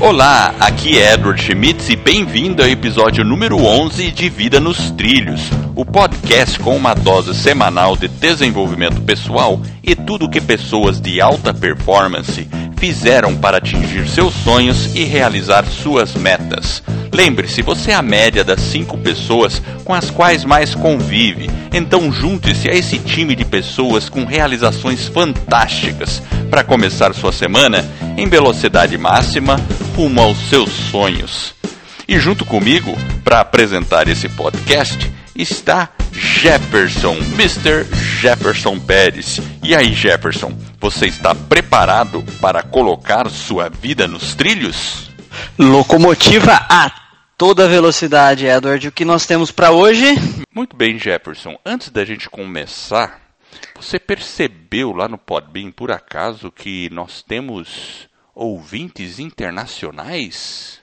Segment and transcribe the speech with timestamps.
[0.00, 5.42] Olá, aqui é Edward Schmitz e bem-vindo ao episódio número 11 de Vida nos Trilhos,
[5.80, 11.22] o podcast com uma dose semanal de desenvolvimento pessoal e tudo o que pessoas de
[11.22, 16.82] alta performance fizeram para atingir seus sonhos e realizar suas metas.
[17.10, 22.68] Lembre-se, você é a média das cinco pessoas com as quais mais convive, então junte-se
[22.68, 29.58] a esse time de pessoas com realizações fantásticas para começar sua semana em velocidade máxima
[29.96, 31.54] rumo aos seus sonhos.
[32.06, 32.94] E junto comigo,
[33.24, 37.84] para apresentar esse podcast, está Jefferson, Mr.
[38.20, 39.40] Jefferson Pérez.
[39.62, 45.10] E aí, Jefferson, você está preparado para colocar sua vida nos trilhos?
[45.58, 46.90] Locomotiva a
[47.38, 48.88] toda velocidade, Edward.
[48.88, 50.04] O que nós temos para hoje?
[50.54, 51.58] Muito bem, Jefferson.
[51.64, 53.20] Antes da gente começar,
[53.74, 60.79] você percebeu lá no Podbean, por acaso, que nós temos ouvintes internacionais?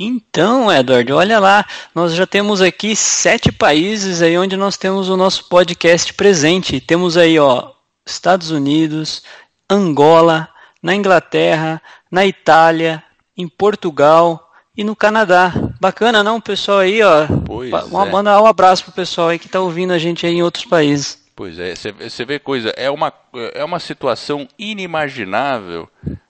[0.00, 5.16] Então, Edward, olha lá, nós já temos aqui sete países aí onde nós temos o
[5.16, 6.80] nosso podcast presente.
[6.80, 7.72] Temos aí, ó,
[8.06, 9.24] Estados Unidos,
[9.68, 10.48] Angola,
[10.80, 13.02] na Inglaterra, na Itália,
[13.36, 15.52] em Portugal e no Canadá.
[15.80, 17.26] Bacana, não, pessoal aí, ó.
[17.44, 18.10] Pois uma, é.
[18.10, 21.26] Manda um abraço pro pessoal aí que tá ouvindo a gente aí em outros países.
[21.34, 23.12] Pois é, você vê coisa, é uma,
[23.52, 25.88] é uma situação inimaginável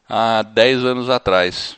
[0.09, 1.77] há 10 anos atrás.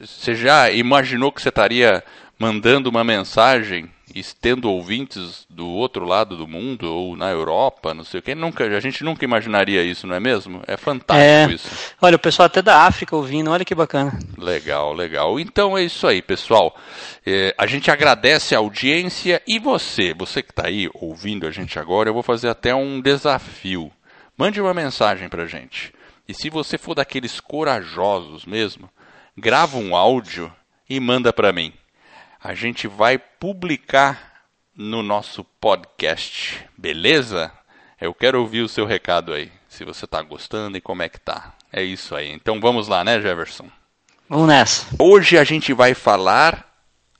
[0.00, 2.02] Você já imaginou que você estaria
[2.38, 8.04] mandando uma mensagem e tendo ouvintes do outro lado do mundo ou na Europa, não
[8.04, 8.34] sei o que?
[8.34, 10.62] Nunca, a gente nunca imaginaria isso, não é mesmo?
[10.66, 11.54] É fantástico É.
[11.54, 11.94] isso.
[12.00, 14.18] Olha, o pessoal até da África ouvindo, olha que bacana.
[14.36, 15.38] Legal, legal.
[15.40, 16.76] Então é isso aí, pessoal.
[17.24, 21.78] É, a gente agradece a audiência e você, você que está aí ouvindo a gente
[21.78, 23.90] agora, eu vou fazer até um desafio.
[24.36, 25.92] Mande uma mensagem para gente.
[26.28, 28.90] E se você for daqueles corajosos mesmo,
[29.36, 30.52] grava um áudio
[30.88, 31.72] e manda para mim.
[32.42, 34.42] A gente vai publicar
[34.74, 37.52] no nosso podcast, beleza?
[38.00, 41.20] Eu quero ouvir o seu recado aí, se você está gostando e como é que
[41.20, 41.54] tá.
[41.72, 42.30] É isso aí.
[42.30, 43.68] Então vamos lá, né, Jefferson?
[44.28, 44.86] Vamos nessa.
[44.98, 46.66] Hoje a gente vai falar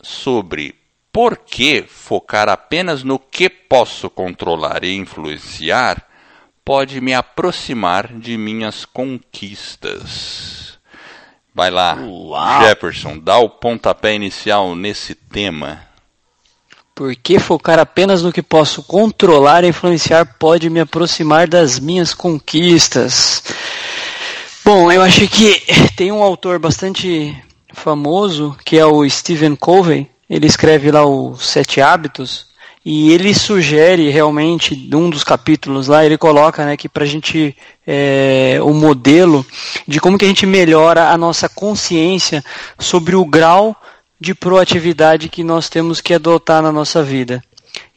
[0.03, 0.75] sobre
[1.13, 6.07] por que focar apenas no que posso controlar e influenciar
[6.65, 10.72] pode me aproximar de minhas conquistas.
[11.55, 12.63] Vai lá, Uau.
[12.63, 15.83] Jefferson, dá o pontapé inicial nesse tema.
[16.95, 22.15] Por que focar apenas no que posso controlar e influenciar pode me aproximar das minhas
[22.15, 23.43] conquistas?
[24.65, 25.61] Bom, eu acho que
[25.97, 27.37] tem um autor bastante
[27.75, 30.09] famoso, que é o Stephen Covey.
[30.29, 32.52] Ele escreve lá os Sete Hábitos.
[32.85, 37.57] E ele sugere realmente, num dos capítulos lá, ele coloca né, que para a gente,
[37.87, 39.47] é, o modelo
[39.87, 42.45] de como que a gente melhora a nossa consciência
[42.79, 43.77] sobre o grau
[44.19, 47.43] de proatividade que nós temos que adotar na nossa vida.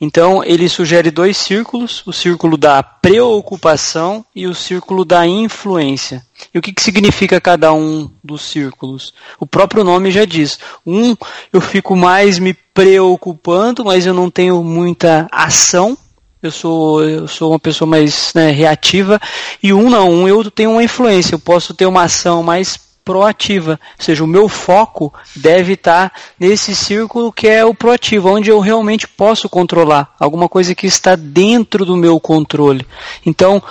[0.05, 6.23] Então, ele sugere dois círculos: o círculo da preocupação e o círculo da influência.
[6.53, 9.15] E o que, que significa cada um dos círculos?
[9.39, 10.59] O próprio nome já diz.
[10.85, 11.15] Um,
[11.51, 15.97] eu fico mais me preocupando, mas eu não tenho muita ação.
[16.39, 19.19] Eu sou, eu sou uma pessoa mais né, reativa.
[19.63, 21.33] E um não, um eu tenho uma influência.
[21.33, 26.75] Eu posso ter uma ação mais proativa, ou seja, o meu foco deve estar nesse
[26.75, 31.85] círculo que é o proativo, onde eu realmente posso controlar, alguma coisa que está dentro
[31.85, 32.85] do meu controle.
[33.23, 33.61] Então,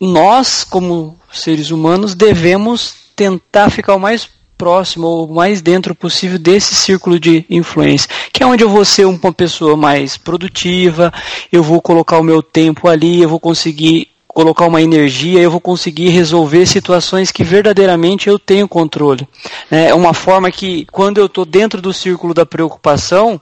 [0.00, 6.74] nós, como seres humanos, devemos tentar ficar o mais próximo ou mais dentro possível desse
[6.74, 11.12] círculo de influência, que é onde eu vou ser uma pessoa mais produtiva,
[11.50, 14.08] eu vou colocar o meu tempo ali, eu vou conseguir
[14.40, 19.28] colocar uma energia, eu vou conseguir resolver situações que verdadeiramente eu tenho controle.
[19.70, 23.38] É uma forma que, quando eu estou dentro do círculo da preocupação,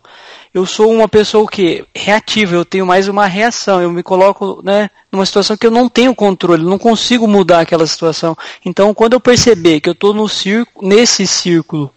[0.53, 4.91] eu sou uma pessoa que reativa, eu tenho mais uma reação, eu me coloco né,
[5.13, 8.37] numa situação que eu não tenho controle, não consigo mudar aquela situação.
[8.65, 10.13] Então, quando eu perceber que eu estou
[10.83, 11.93] nesse círculo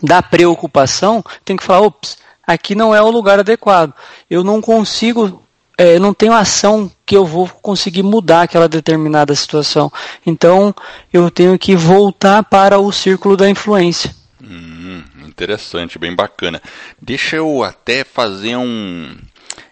[0.00, 3.92] da preocupação, tenho que falar, ops, aqui não é o lugar adequado.
[4.30, 5.42] Eu não consigo
[5.78, 9.92] é, eu não tenho ação que eu vou conseguir mudar aquela determinada situação.
[10.26, 10.74] Então,
[11.12, 14.12] eu tenho que voltar para o círculo da influência.
[14.42, 16.60] Hum, interessante, bem bacana.
[17.00, 19.16] Deixa eu até fazer um,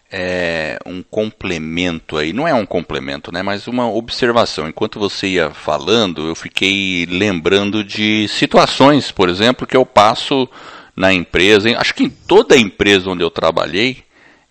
[0.08, 2.32] é, um complemento aí.
[2.32, 3.42] Não é um complemento, né?
[3.42, 4.68] Mas uma observação.
[4.68, 10.48] Enquanto você ia falando, eu fiquei lembrando de situações, por exemplo, que eu passo
[10.94, 11.76] na empresa.
[11.76, 14.05] Acho que em toda a empresa onde eu trabalhei,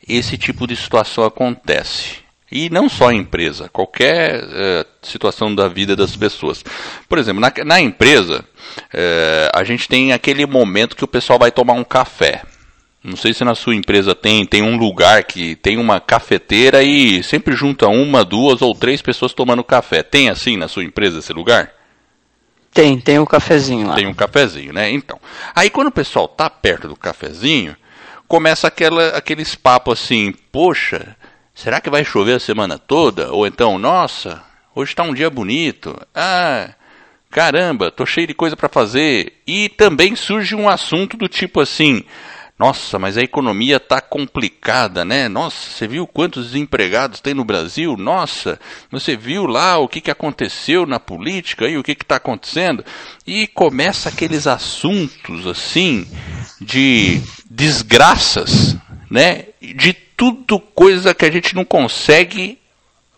[0.08, 2.26] esse tipo de situação acontece.
[2.52, 6.64] E não só em empresa, qualquer é, situação da vida das pessoas.
[7.10, 8.46] Por exemplo, na, na empresa,
[8.94, 12.44] é, a gente tem aquele momento que o pessoal vai tomar um café.
[13.04, 17.22] Não sei se na sua empresa tem, tem um lugar que tem uma cafeteira e
[17.24, 20.02] sempre junta uma, duas ou três pessoas tomando café.
[20.02, 21.72] Tem assim na sua empresa esse lugar?
[22.74, 23.96] Tem, tem um cafezinho lá.
[23.96, 24.90] Tem um cafezinho, né?
[24.92, 25.20] Então.
[25.56, 27.76] Aí quando o pessoal tá perto do cafezinho,
[28.28, 31.16] começa aquela, aqueles papos assim, poxa,
[31.54, 33.32] será que vai chover a semana toda?
[33.32, 34.44] Ou então, nossa,
[34.74, 35.96] hoje está um dia bonito.
[36.14, 36.70] Ah,
[37.30, 39.34] caramba, tô cheio de coisa para fazer.
[39.46, 42.04] E também surge um assunto do tipo assim,
[42.58, 45.28] nossa, mas a economia está complicada, né?
[45.28, 47.98] Nossa, você viu quantos desempregados tem no Brasil?
[47.98, 48.58] Nossa,
[48.90, 52.86] você viu lá o que, que aconteceu na política e o que está acontecendo?
[53.28, 56.08] E começa aqueles assuntos assim
[56.62, 57.22] de
[57.56, 58.76] desgraças,
[59.10, 59.46] né?
[59.62, 62.60] De tudo coisa que a gente não consegue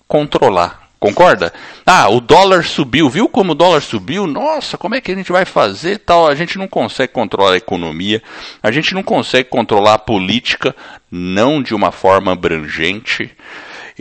[0.07, 0.87] controlar.
[0.99, 1.53] Concorda?
[1.85, 4.25] Ah, o dólar subiu, viu como o dólar subiu?
[4.25, 6.27] Nossa, como é que a gente vai fazer tal?
[6.27, 8.21] A gente não consegue controlar a economia,
[8.63, 10.75] a gente não consegue controlar a política,
[11.11, 13.29] não de uma forma abrangente.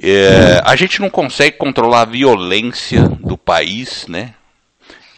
[0.03, 4.33] É, a gente não consegue controlar a violência do país, né?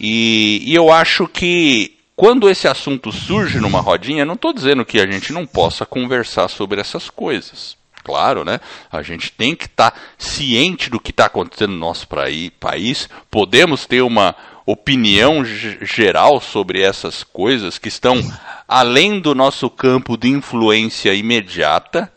[0.00, 4.98] E, e eu acho que quando esse assunto surge numa rodinha, não estou dizendo que
[4.98, 8.58] a gente não possa conversar sobre essas coisas claro, né?
[8.90, 12.08] A gente tem que estar tá ciente do que está acontecendo no nosso
[12.58, 13.08] país.
[13.30, 14.34] Podemos ter uma
[14.66, 18.18] opinião geral sobre essas coisas que estão
[18.66, 22.10] além do nosso campo de influência imediata.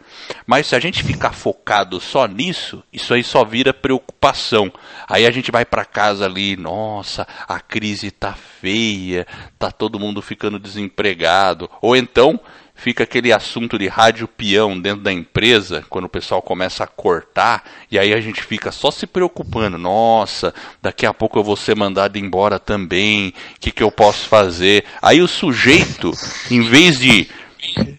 [0.45, 4.71] Mas se a gente ficar focado só nisso, isso aí só vira preocupação.
[5.07, 9.25] Aí a gente vai para casa ali, nossa, a crise tá feia,
[9.57, 11.69] tá todo mundo ficando desempregado.
[11.81, 12.39] Ou então
[12.81, 17.63] fica aquele assunto de rádio peão dentro da empresa, quando o pessoal começa a cortar,
[17.91, 21.75] e aí a gente fica só se preocupando, nossa, daqui a pouco eu vou ser
[21.75, 24.83] mandado embora também, o que, que eu posso fazer?
[24.99, 26.11] Aí o sujeito,
[26.49, 27.29] em vez de,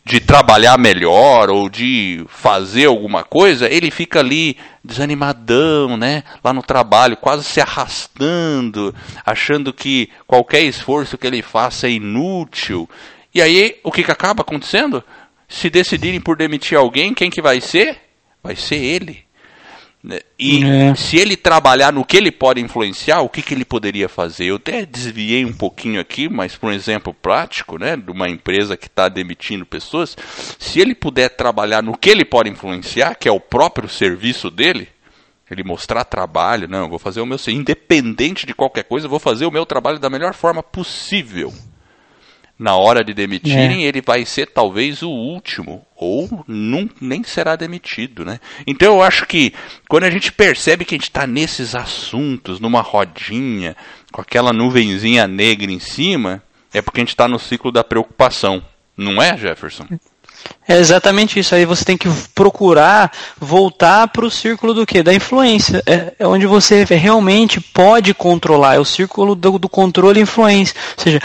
[0.05, 6.25] de trabalhar melhor ou de fazer alguma coisa, ele fica ali desanimadão, né?
[6.43, 12.89] Lá no trabalho, quase se arrastando, achando que qualquer esforço que ele faça é inútil.
[13.35, 15.03] E aí, o que, que acaba acontecendo?
[15.49, 17.99] Se decidirem por demitir alguém, quem que vai ser?
[18.43, 19.25] Vai ser ele.
[20.03, 20.19] Né?
[20.37, 20.95] E é.
[20.97, 24.47] se ele trabalhar no que ele pode influenciar, o que, que ele poderia fazer?
[24.47, 28.77] Eu até desviei um pouquinho aqui, mas por um exemplo prático, né, de uma empresa
[28.77, 30.17] que está demitindo pessoas,
[30.59, 34.89] se ele puder trabalhar no que ele pode influenciar, que é o próprio serviço dele,
[35.49, 39.21] ele mostrar trabalho, não, eu vou fazer o meu, independente de qualquer coisa, eu vou
[39.21, 41.53] fazer o meu trabalho da melhor forma possível
[42.63, 43.89] na hora de demitirem, é.
[43.89, 48.39] ele vai ser talvez o último, ou não, nem será demitido, né?
[48.65, 49.53] Então eu acho que
[49.89, 53.77] quando a gente percebe que a gente está nesses assuntos, numa rodinha,
[54.13, 56.41] com aquela nuvenzinha negra em cima,
[56.73, 58.63] é porque a gente está no ciclo da preocupação.
[58.97, 59.87] Não é, Jefferson?
[60.73, 61.55] É exatamente isso.
[61.55, 65.03] Aí você tem que procurar voltar para o círculo do que?
[65.03, 65.83] Da influência.
[65.85, 68.77] É, é, onde você realmente pode controlar.
[68.77, 70.75] É o círculo do, do controle e influência.
[70.97, 71.21] Ou seja,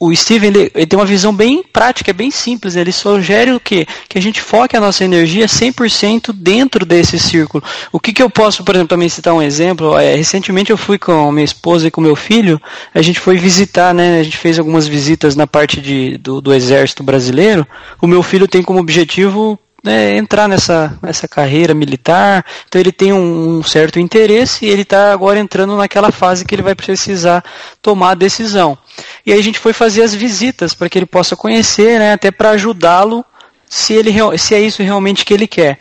[0.00, 2.74] o Steven ele, ele, tem uma visão bem prática, bem simples.
[2.76, 3.86] Ele sugere o quê?
[4.08, 7.62] Que a gente foque a nossa energia 100% dentro desse círculo.
[7.92, 9.96] O que, que eu posso, por exemplo, também citar um exemplo?
[9.96, 12.60] É, recentemente eu fui com minha esposa e com meu filho.
[12.92, 14.20] A gente foi visitar, né?
[14.20, 17.66] A gente fez algumas visitas na parte de, do, do exército brasileiro.
[18.02, 23.12] O meu filho tem como objetivo né, entrar nessa, nessa carreira militar, então ele tem
[23.12, 27.44] um, um certo interesse e ele está agora entrando naquela fase que ele vai precisar
[27.80, 28.76] tomar a decisão.
[29.24, 32.32] E aí a gente foi fazer as visitas para que ele possa conhecer, né, até
[32.32, 33.24] para ajudá-lo
[33.68, 35.78] se, ele, se é isso realmente que ele quer.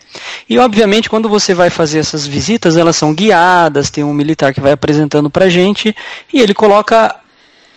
[0.50, 4.62] E obviamente quando você vai fazer essas visitas, elas são guiadas, tem um militar que
[4.62, 5.96] vai apresentando para a gente
[6.32, 7.16] e ele coloca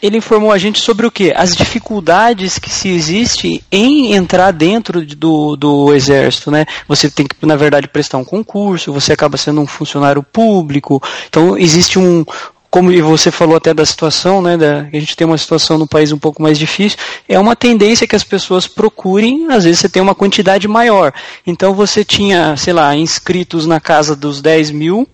[0.03, 1.33] ele informou a gente sobre o que?
[1.33, 6.67] As dificuldades que se existe em entrar dentro do, do exército, né?
[6.87, 11.57] Você tem que, na verdade, prestar um concurso, você acaba sendo um funcionário público, então
[11.57, 12.25] existe um,
[12.71, 16.13] como você falou até da situação, né, da, a gente tem uma situação no país
[16.13, 20.03] um pouco mais difícil, é uma tendência que as pessoas procurem, às vezes você tem
[20.03, 21.13] uma quantidade maior.
[21.47, 25.09] Então você tinha, sei lá, inscritos na casa dos 10 mil,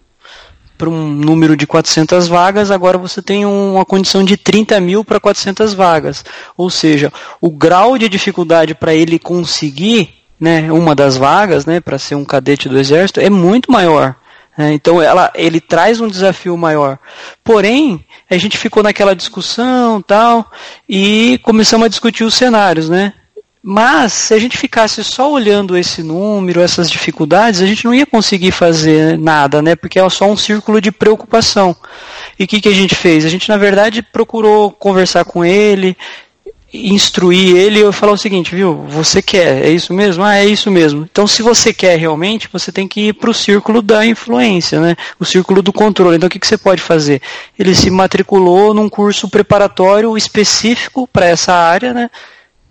[0.76, 5.20] para um número de 400 vagas, agora você tem uma condição de 30 mil para
[5.20, 6.24] 400 vagas.
[6.56, 11.98] Ou seja, o grau de dificuldade para ele conseguir né, uma das vagas, né, para
[11.98, 14.16] ser um cadete do exército, é muito maior.
[14.56, 14.72] Né?
[14.72, 16.98] Então ela, ele traz um desafio maior.
[17.42, 20.50] Porém, a gente ficou naquela discussão tal
[20.88, 23.12] e começamos a discutir os cenários, né?
[23.66, 28.04] Mas se a gente ficasse só olhando esse número, essas dificuldades, a gente não ia
[28.04, 29.74] conseguir fazer nada, né?
[29.74, 31.74] Porque é só um círculo de preocupação.
[32.38, 33.24] E o que, que a gente fez?
[33.24, 35.96] A gente, na verdade, procurou conversar com ele,
[36.74, 38.84] instruir ele e falar o seguinte, viu?
[38.86, 40.22] Você quer, é isso mesmo?
[40.22, 41.08] Ah, é isso mesmo.
[41.10, 44.94] Então, se você quer realmente, você tem que ir para o círculo da influência, né?
[45.18, 46.18] O círculo do controle.
[46.18, 47.22] Então, o que, que você pode fazer?
[47.58, 52.10] Ele se matriculou num curso preparatório específico para essa área, né?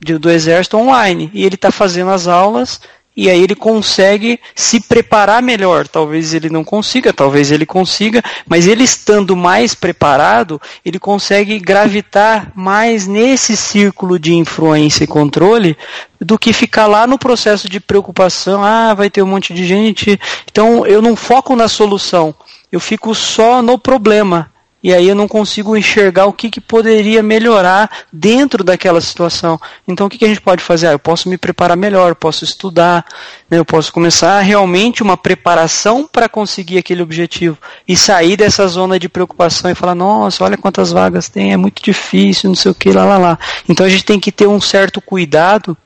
[0.03, 1.31] Do exército online.
[1.33, 2.79] E ele está fazendo as aulas
[3.15, 5.88] e aí ele consegue se preparar melhor.
[5.88, 12.51] Talvez ele não consiga, talvez ele consiga, mas ele estando mais preparado, ele consegue gravitar
[12.55, 15.77] mais nesse círculo de influência e controle
[16.19, 18.63] do que ficar lá no processo de preocupação.
[18.63, 20.19] Ah, vai ter um monte de gente.
[20.51, 22.33] Então eu não foco na solução,
[22.72, 24.52] eu fico só no problema
[24.84, 29.60] e aí eu não consigo enxergar o que, que poderia melhorar dentro daquela situação.
[29.88, 30.88] Então o que, que a gente pode fazer?
[30.88, 33.06] Ah, eu posso me preparar melhor, eu posso estudar,
[33.50, 39.00] né, eu posso começar realmente uma preparação para conseguir aquele objetivo e sair dessa zona
[39.00, 42.75] de preocupação e falar, nossa, olha quantas vagas tem, é muito difícil, não sei o
[42.75, 43.40] que, lá, lá, lá.
[43.70, 45.78] Então a gente tem que ter um certo cuidado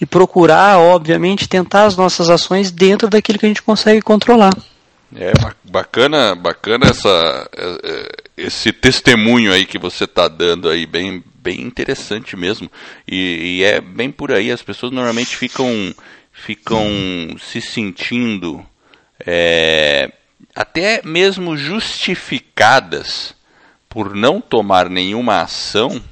[0.00, 4.52] e procurar, obviamente, tentar as nossas ações dentro daquilo que a gente consegue controlar.
[5.16, 5.32] É
[5.70, 11.60] bacana, bacana essa, é, é, esse testemunho aí que você está dando aí, bem, bem
[11.60, 12.68] interessante mesmo.
[13.06, 15.94] E, e, é bem por aí, as pessoas normalmente ficam,
[16.32, 16.88] ficam
[17.38, 18.66] se sentindo
[19.24, 20.10] é,
[20.54, 23.36] até mesmo justificadas
[23.88, 26.02] por não tomar nenhuma ação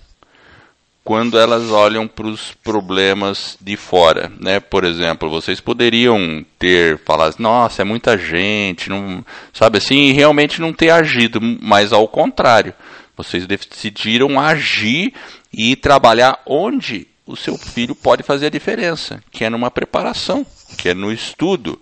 [1.05, 4.61] quando elas olham para os problemas de fora, né?
[4.61, 10.61] Por exemplo, vocês poderiam ter falado, nossa, é muita gente, não, sabe assim, e realmente
[10.61, 12.73] não ter agido, mas ao contrário,
[13.17, 15.13] vocês decidiram agir
[15.53, 20.89] e trabalhar onde o seu filho pode fazer a diferença, que é numa preparação, que
[20.89, 21.81] é no estudo.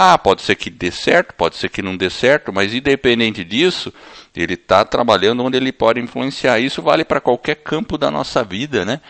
[0.00, 3.92] Ah, pode ser que dê certo, pode ser que não dê certo, mas independente disso,
[4.32, 6.60] ele está trabalhando onde ele pode influenciar.
[6.60, 9.00] Isso vale para qualquer campo da nossa vida, né?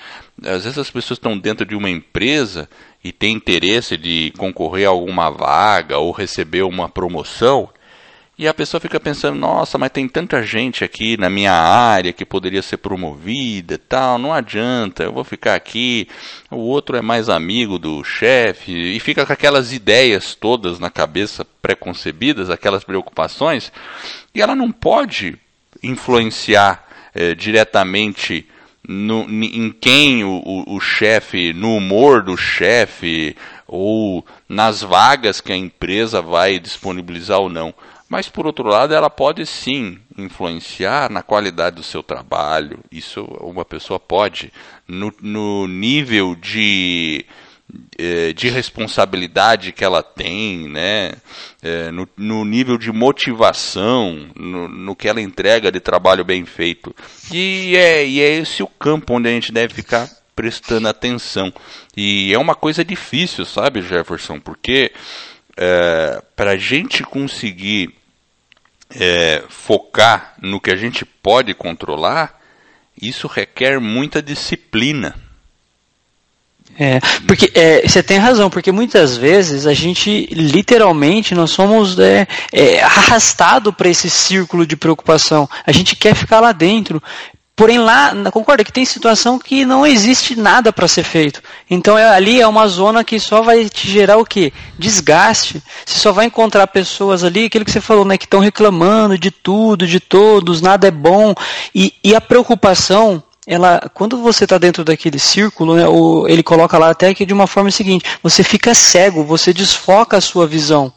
[0.42, 2.70] Às vezes as pessoas estão dentro de uma empresa
[3.04, 7.68] e têm interesse de concorrer a alguma vaga ou receber uma promoção
[8.38, 12.24] e a pessoa fica pensando, nossa, mas tem tanta gente aqui na minha área que
[12.24, 16.06] poderia ser promovida tal, não adianta, eu vou ficar aqui,
[16.48, 21.44] o outro é mais amigo do chefe, e fica com aquelas ideias todas na cabeça
[21.60, 23.72] preconcebidas, aquelas preocupações,
[24.32, 25.36] e ela não pode
[25.82, 28.46] influenciar é, diretamente
[28.86, 35.52] no, em quem o, o, o chefe, no humor do chefe, ou nas vagas que
[35.52, 37.74] a empresa vai disponibilizar ou não.
[38.08, 42.80] Mas, por outro lado, ela pode sim influenciar na qualidade do seu trabalho.
[42.90, 44.50] Isso uma pessoa pode.
[44.86, 47.26] No, no nível de,
[47.98, 51.12] eh, de responsabilidade que ela tem, né?
[51.62, 56.96] É, no, no, nível de motivação, no, no, que ela entrega de trabalho bem feito.
[57.30, 61.52] E é, e é esse o campo onde a gente deve ficar prestando atenção.
[61.94, 64.40] E é uma coisa difícil, sabe, Jefferson?
[64.40, 64.92] Porque
[65.58, 67.97] é, para a gente conseguir
[68.94, 72.38] é, focar no que a gente pode controlar,
[73.00, 75.14] isso requer muita disciplina.
[76.80, 82.24] É, porque é, você tem razão, porque muitas vezes a gente literalmente nós somos é,
[82.52, 85.50] é, arrastado para esse círculo de preocupação.
[85.66, 87.02] A gente quer ficar lá dentro.
[87.58, 91.42] Porém, lá, concorda que tem situação que não existe nada para ser feito.
[91.68, 94.52] Então, é, ali é uma zona que só vai te gerar o quê?
[94.78, 95.60] Desgaste.
[95.84, 99.32] Você só vai encontrar pessoas ali, aquilo que você falou, né, que estão reclamando de
[99.32, 101.34] tudo, de todos, nada é bom.
[101.74, 105.82] E, e a preocupação, ela, quando você está dentro daquele círculo, né,
[106.28, 110.20] ele coloca lá até que de uma forma seguinte: você fica cego, você desfoca a
[110.20, 110.92] sua visão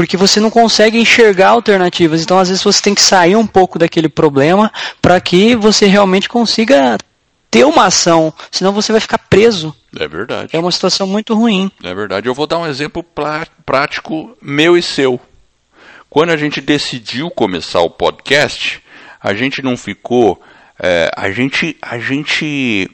[0.00, 2.22] porque você não consegue enxergar alternativas.
[2.22, 6.26] Então, às vezes, você tem que sair um pouco daquele problema para que você realmente
[6.26, 6.96] consiga
[7.50, 9.76] ter uma ação, senão você vai ficar preso.
[9.94, 10.56] É verdade.
[10.56, 11.70] É uma situação muito ruim.
[11.84, 12.26] É verdade.
[12.26, 13.04] Eu vou dar um exemplo
[13.66, 15.20] prático meu e seu.
[16.08, 18.82] Quando a gente decidiu começar o podcast,
[19.22, 20.40] a gente não ficou.
[20.82, 22.90] É, a gente, a gente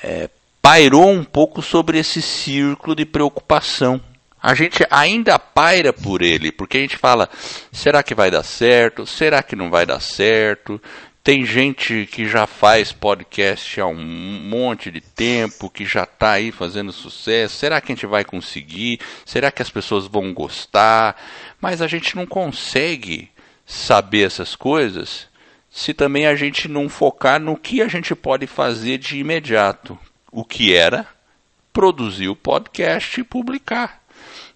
[0.00, 0.30] é,
[0.62, 4.00] pairou um pouco sobre esse círculo de preocupação
[4.44, 7.30] a gente ainda paira por ele, porque a gente fala:
[7.72, 9.06] será que vai dar certo?
[9.06, 10.78] Será que não vai dar certo?
[11.22, 16.52] Tem gente que já faz podcast há um monte de tempo, que já está aí
[16.52, 17.56] fazendo sucesso.
[17.56, 19.00] Será que a gente vai conseguir?
[19.24, 21.16] Será que as pessoas vão gostar?
[21.58, 23.30] Mas a gente não consegue
[23.64, 25.26] saber essas coisas
[25.70, 29.98] se também a gente não focar no que a gente pode fazer de imediato.
[30.30, 31.06] O que era
[31.72, 34.03] produzir o podcast e publicar.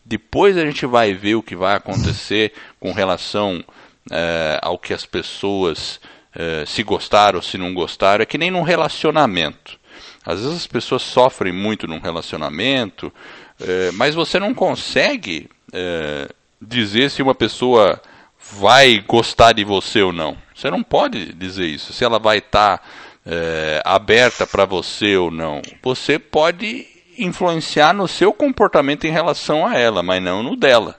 [0.09, 3.63] Depois a gente vai ver o que vai acontecer com relação
[4.11, 6.01] é, ao que as pessoas
[6.35, 8.23] é, se gostaram ou se não gostaram.
[8.23, 9.79] É que nem num relacionamento.
[10.25, 13.13] Às vezes as pessoas sofrem muito num relacionamento,
[13.61, 15.51] é, mas você não consegue
[16.61, 18.01] dizer se uma pessoa
[18.53, 20.39] vai gostar de você ou não.
[20.55, 21.93] Você não pode dizer isso.
[21.93, 22.85] Se ela vai estar tá,
[23.27, 25.61] é, aberta para você ou não.
[25.83, 30.99] Você pode influenciar no seu comportamento em relação a ela, mas não no dela.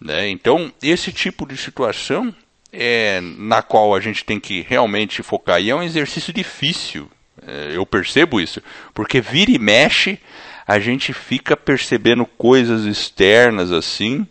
[0.00, 0.28] Né?
[0.28, 2.34] Então, esse tipo de situação
[2.72, 5.60] é na qual a gente tem que realmente focar.
[5.60, 7.10] E é um exercício difícil,
[7.46, 8.62] é, eu percebo isso,
[8.92, 10.18] porque vira e mexe,
[10.66, 14.26] a gente fica percebendo coisas externas assim,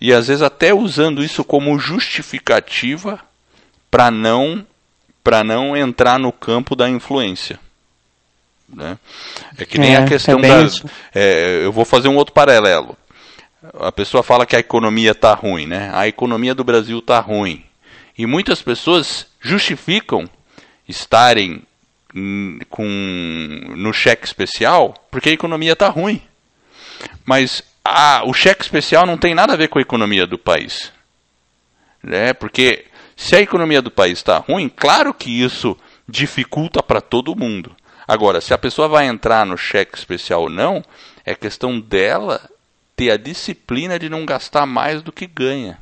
[0.00, 3.20] e às vezes até usando isso como justificativa
[3.90, 4.66] para não
[5.22, 7.58] para não entrar no campo da influência.
[8.68, 8.98] Né?
[9.58, 10.70] É que nem é, a questão é da.
[11.14, 12.96] É, eu vou fazer um outro paralelo.
[13.80, 15.90] A pessoa fala que a economia está ruim, né?
[15.92, 17.64] A economia do Brasil está ruim.
[18.16, 20.28] E muitas pessoas justificam
[20.88, 21.62] estarem
[22.70, 22.84] com,
[23.76, 26.22] no cheque especial porque a economia está ruim.
[27.24, 30.92] Mas a, o cheque especial não tem nada a ver com a economia do país.
[32.02, 32.32] Né?
[32.32, 35.76] Porque se a economia do país está ruim, claro que isso
[36.08, 37.74] dificulta para todo mundo.
[38.06, 40.84] Agora, se a pessoa vai entrar no cheque especial ou não,
[41.24, 42.48] é questão dela
[42.94, 45.78] ter a disciplina de não gastar mais do que ganha.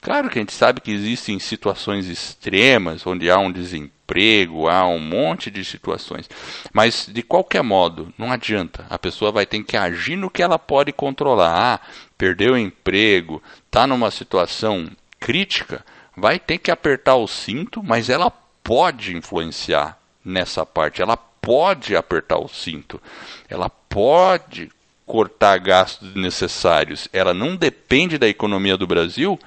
[0.00, 4.98] Claro que a gente sabe que existem situações extremas, onde há um desemprego, há um
[4.98, 6.28] monte de situações.
[6.72, 8.86] Mas, de qualquer modo, não adianta.
[8.88, 11.54] A pessoa vai ter que agir no que ela pode controlar.
[11.74, 11.80] Ah,
[12.16, 14.88] perdeu o emprego, está numa situação
[15.18, 15.84] crítica,
[16.16, 18.30] vai ter que apertar o cinto, mas ela
[18.62, 21.02] pode influenciar nessa parte.
[21.02, 23.00] Ela pode apertar o cinto.
[23.48, 24.68] Ela pode
[25.06, 27.08] cortar gastos desnecessários.
[27.12, 29.38] Ela não depende da economia do Brasil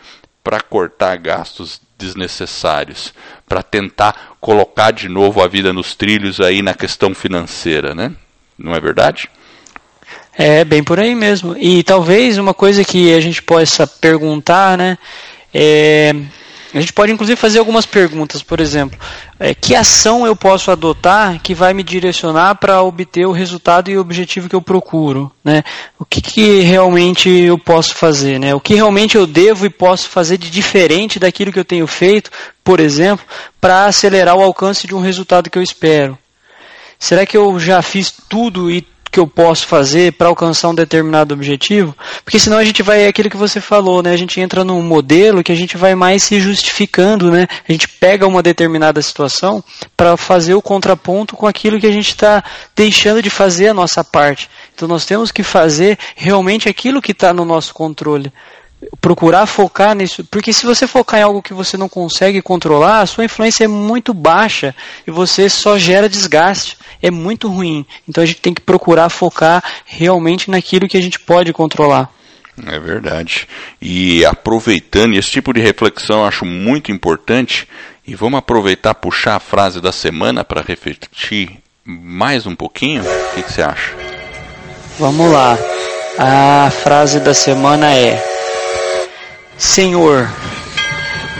[0.42, 3.14] para cortar gastos desnecessários,
[3.46, 8.14] para tentar colocar de novo a vida nos trilhos aí na questão financeira, né?
[8.58, 9.30] Não é verdade?
[10.38, 11.58] É bem por aí mesmo.
[11.58, 14.98] E talvez uma coisa que a gente possa perguntar, né,
[15.54, 16.16] é
[16.74, 19.00] a gente pode inclusive fazer algumas perguntas, por exemplo,
[19.40, 23.98] é, que ação eu posso adotar que vai me direcionar para obter o resultado e
[23.98, 25.64] o objetivo que eu procuro, né?
[25.98, 28.54] O que, que realmente eu posso fazer, né?
[28.54, 32.30] O que realmente eu devo e posso fazer de diferente daquilo que eu tenho feito,
[32.64, 33.26] por exemplo,
[33.60, 36.18] para acelerar o alcance de um resultado que eu espero?
[37.00, 38.86] Será que eu já fiz tudo e
[39.20, 43.08] que eu posso fazer para alcançar um determinado objetivo, porque senão a gente vai, é
[43.08, 44.14] aquilo que você falou, né?
[44.14, 47.46] A gente entra num modelo que a gente vai mais se justificando, né?
[47.68, 49.62] A gente pega uma determinada situação
[49.98, 52.42] para fazer o contraponto com aquilo que a gente está
[52.74, 54.50] deixando de fazer a nossa parte.
[54.74, 58.32] Então nós temos que fazer realmente aquilo que está no nosso controle
[59.02, 63.06] procurar focar nisso, porque se você focar em algo que você não consegue controlar, a
[63.06, 66.78] sua influência é muito baixa e você só gera desgaste.
[67.02, 67.86] É muito ruim.
[68.08, 72.10] Então a gente tem que procurar focar realmente naquilo que a gente pode controlar.
[72.68, 73.48] É verdade.
[73.82, 77.68] E aproveitando esse tipo de reflexão, eu acho muito importante.
[78.06, 83.04] E vamos aproveitar puxar a frase da semana para refletir mais um pouquinho.
[83.04, 83.94] O que, que você acha?
[84.98, 85.58] Vamos lá.
[86.18, 88.22] A frase da semana é
[89.60, 90.26] Senhor,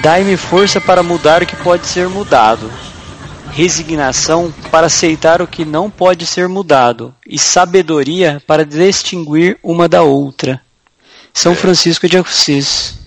[0.02, 2.70] dai-me força para mudar o que pode ser mudado,
[3.54, 10.04] resignação para aceitar o que não pode ser mudado, e sabedoria para distinguir uma da
[10.04, 10.62] outra.
[11.34, 11.56] São é.
[11.56, 13.00] Francisco de Assis.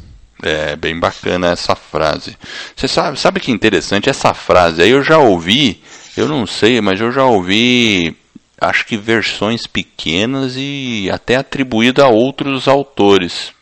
[0.42, 2.35] É bem bacana essa frase.
[2.75, 4.81] Você sabe, sabe que interessante essa frase?
[4.81, 5.83] Aí eu já ouvi,
[6.16, 8.16] eu não sei, mas eu já ouvi,
[8.59, 13.53] acho que versões pequenas e até atribuída a outros autores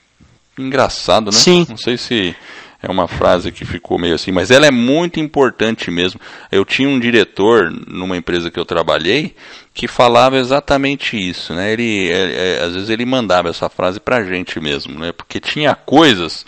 [0.60, 1.32] engraçado, né?
[1.32, 1.66] Sim.
[1.68, 2.34] Não sei se
[2.82, 6.18] é uma frase que ficou meio assim, mas ela é muito importante mesmo.
[6.50, 9.34] Eu tinha um diretor numa empresa que eu trabalhei
[9.74, 11.72] que falava exatamente isso, né?
[11.72, 15.12] Ele, é, é, às vezes ele mandava essa frase pra gente mesmo, né?
[15.12, 16.46] Porque tinha coisas,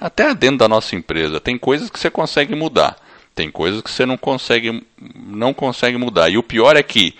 [0.00, 2.96] até dentro da nossa empresa, tem coisas que você consegue mudar,
[3.34, 6.28] tem coisas que você não consegue, não consegue mudar.
[6.28, 7.14] E o pior é que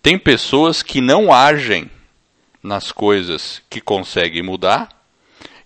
[0.00, 1.90] tem pessoas que não agem
[2.62, 4.88] nas coisas que conseguem mudar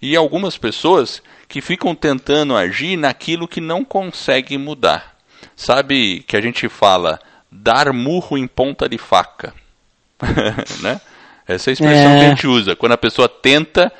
[0.00, 5.16] e algumas pessoas que ficam tentando agir naquilo que não conseguem mudar.
[5.56, 7.18] Sabe que a gente fala
[7.50, 9.54] dar murro em ponta de faca,
[10.82, 11.00] né?
[11.46, 12.18] Essa é a expressão é.
[12.18, 13.90] que a gente usa quando a pessoa tenta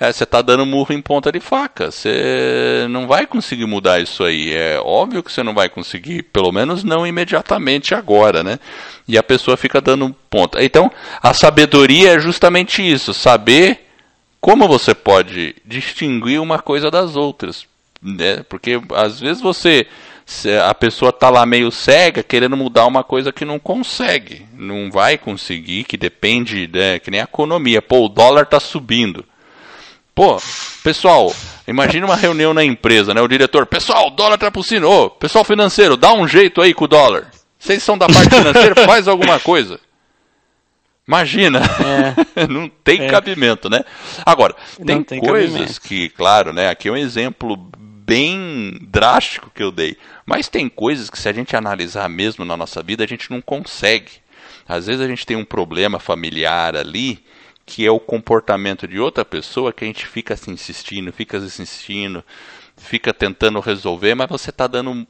[0.00, 1.90] é, você está dando murro em ponta de faca.
[1.90, 4.54] Você não vai conseguir mudar isso aí.
[4.54, 8.60] É óbvio que você não vai conseguir, pelo menos não imediatamente agora, né?
[9.08, 10.62] E a pessoa fica dando ponta.
[10.62, 10.90] Então,
[11.20, 13.87] a sabedoria é justamente isso, saber
[14.40, 17.66] como você pode distinguir uma coisa das outras,
[18.02, 18.44] né?
[18.48, 19.86] Porque às vezes você
[20.62, 25.16] a pessoa está lá meio cega, querendo mudar uma coisa que não consegue, não vai
[25.16, 27.80] conseguir, que depende, né, que nem a economia.
[27.80, 29.24] Pô, o dólar está subindo.
[30.14, 30.40] Pô,
[30.84, 31.34] pessoal,
[31.66, 33.22] imagine uma reunião na empresa, né?
[33.22, 34.86] O diretor, pessoal, o dólar tá por cima.
[34.86, 37.30] Ô, pessoal financeiro, dá um jeito aí com o dólar.
[37.58, 39.80] Vocês são da parte financeira, faz alguma coisa.
[41.08, 41.60] Imagina,
[42.36, 42.44] é.
[42.46, 43.08] não tem é.
[43.08, 43.82] cabimento, né?
[44.26, 45.80] Agora, tem, tem coisas cabimento.
[45.80, 46.68] que, claro, né?
[46.68, 51.32] Aqui é um exemplo bem drástico que eu dei, mas tem coisas que se a
[51.32, 54.12] gente analisar mesmo na nossa vida, a gente não consegue.
[54.68, 57.24] Às vezes a gente tem um problema familiar ali
[57.64, 62.24] que é o comportamento de outra pessoa que a gente fica se insistindo, fica insistindo,
[62.78, 65.06] fica tentando resolver, mas você está dando um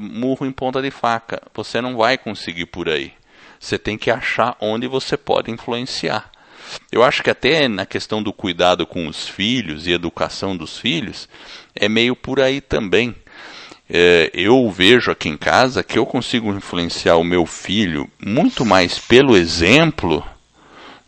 [0.00, 1.42] murro em ponta de faca.
[1.52, 3.12] Você não vai conseguir por aí.
[3.58, 6.30] Você tem que achar onde você pode influenciar.
[6.92, 11.28] Eu acho que até na questão do cuidado com os filhos e educação dos filhos,
[11.74, 13.14] é meio por aí também.
[13.90, 18.98] É, eu vejo aqui em casa que eu consigo influenciar o meu filho muito mais
[18.98, 20.22] pelo exemplo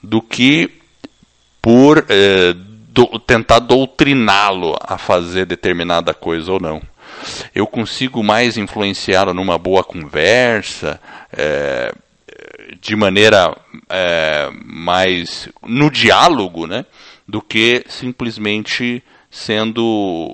[0.02, 0.70] do que
[1.60, 6.80] por é, do, tentar doutriná-lo a fazer determinada coisa ou não.
[7.54, 10.98] Eu consigo mais influenciá-lo numa boa conversa,
[11.32, 11.92] é,
[12.80, 13.56] de maneira
[13.88, 16.84] é, mais no diálogo, né,
[17.26, 20.32] do que simplesmente sendo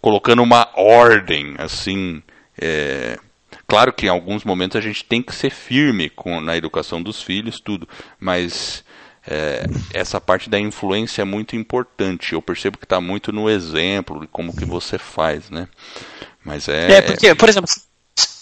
[0.00, 2.22] colocando uma ordem assim.
[2.60, 3.18] É,
[3.66, 7.22] claro que em alguns momentos a gente tem que ser firme com, na educação dos
[7.22, 8.84] filhos, tudo, mas
[9.26, 9.64] é,
[9.94, 12.32] essa parte da influência é muito importante.
[12.32, 15.68] Eu percebo que está muito no exemplo, como que você faz, né?
[16.44, 16.92] Mas é.
[16.92, 17.70] É porque, por exemplo,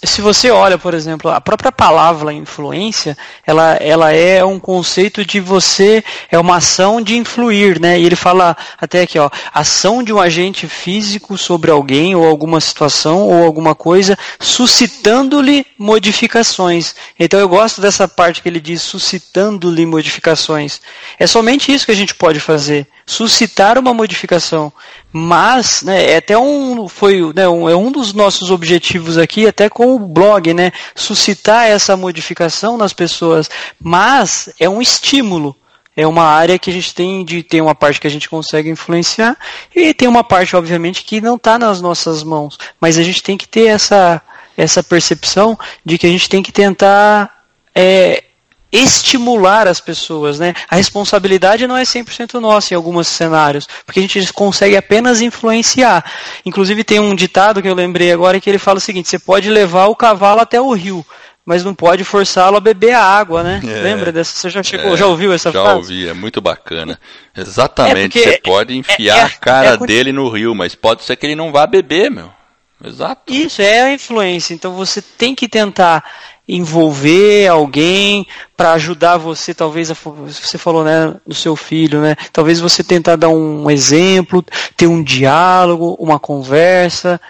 [0.03, 5.41] se você olha, por exemplo, a própria palavra influência, ela, ela é um conceito de
[5.41, 8.01] você, é uma ação de influir, né?
[8.01, 12.61] E ele fala até aqui, ó, ação de um agente físico sobre alguém ou alguma
[12.61, 16.95] situação ou alguma coisa, suscitando-lhe modificações.
[17.19, 20.81] Então eu gosto dessa parte que ele diz suscitando-lhe modificações.
[21.19, 24.73] É somente isso que a gente pode fazer, suscitar uma modificação.
[25.13, 29.69] Mas, né, é até um, foi, né, um, é um dos nossos objetivos aqui, até
[29.69, 33.51] com o blog, né, suscitar essa modificação nas pessoas.
[33.81, 35.57] Mas é um estímulo.
[35.97, 38.71] É uma área que a gente tem de ter uma parte que a gente consegue
[38.71, 39.37] influenciar
[39.75, 42.57] e tem uma parte, obviamente, que não está nas nossas mãos.
[42.81, 44.23] Mas a gente tem que ter essa,
[44.57, 47.43] essa percepção de que a gente tem que tentar
[47.75, 48.23] é,
[48.73, 50.55] estimular as pessoas, né?
[50.69, 56.05] A responsabilidade não é 100% nossa em alguns cenários, porque a gente consegue apenas influenciar.
[56.45, 59.51] Inclusive tem um ditado que eu lembrei agora que ele fala o seguinte: você pode
[59.51, 61.05] levar o cavalo até o rio,
[61.45, 63.61] mas não pode forçá-lo a beber a água, né?
[63.65, 64.37] É, Lembra dessa?
[64.37, 65.71] Você já chegou, é, já ouviu essa já frase?
[65.71, 67.01] Já ouvi, é muito bacana.
[67.37, 71.17] Exatamente, é você pode enfiar é, a cara é dele no rio, mas pode ser
[71.17, 72.31] que ele não vá beber, meu.
[72.83, 73.33] Exato.
[73.33, 74.55] Isso é a influência.
[74.55, 76.03] Então você tem que tentar
[76.57, 82.17] envolver alguém para ajudar você, talvez você falou, né, do seu filho, né?
[82.33, 84.45] Talvez você tentar dar um exemplo,
[84.77, 87.21] ter um diálogo, uma conversa,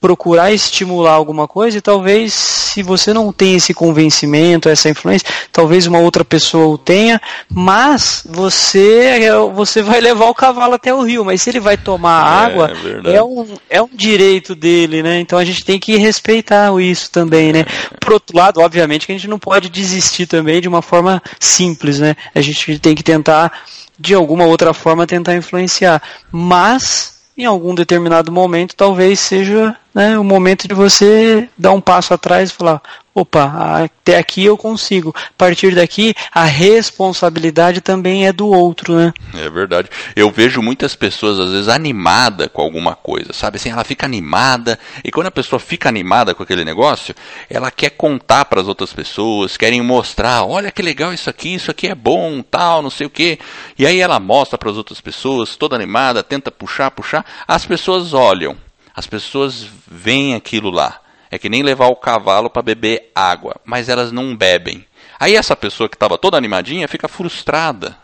[0.00, 5.86] procurar estimular alguma coisa e talvez se você não tem esse convencimento, essa influência, talvez
[5.86, 9.18] uma outra pessoa o tenha, mas você
[9.54, 12.72] você vai levar o cavalo até o rio, mas se ele vai tomar é, água,
[13.04, 15.18] é, é, um, é um direito dele, né?
[15.18, 17.64] Então a gente tem que respeitar isso também, né?
[18.00, 21.98] Por outro lado, obviamente que a gente não pode desistir também de uma forma simples,
[21.98, 22.14] né?
[22.34, 23.52] A gente tem que tentar
[23.98, 30.24] de alguma outra forma tentar influenciar, mas em algum determinado momento talvez seja né, o
[30.24, 32.82] momento de você dar um passo atrás e falar:
[33.20, 35.14] opa, até aqui eu consigo.
[35.16, 39.12] A partir daqui, a responsabilidade também é do outro, né?
[39.34, 39.88] É verdade.
[40.14, 43.56] Eu vejo muitas pessoas, às vezes, animada com alguma coisa, sabe?
[43.56, 47.14] Assim, ela fica animada, e quando a pessoa fica animada com aquele negócio,
[47.50, 51.70] ela quer contar para as outras pessoas, querem mostrar: olha que legal isso aqui, isso
[51.70, 53.38] aqui é bom, tal, não sei o quê.
[53.78, 57.24] E aí ela mostra para as outras pessoas, toda animada, tenta puxar, puxar.
[57.46, 58.56] As pessoas olham,
[58.94, 61.00] as pessoas veem aquilo lá
[61.30, 64.84] é que nem levar o cavalo para beber água, mas elas não bebem.
[65.18, 67.96] Aí essa pessoa que estava toda animadinha fica frustrada.